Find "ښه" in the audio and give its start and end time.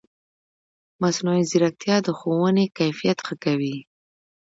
3.25-3.35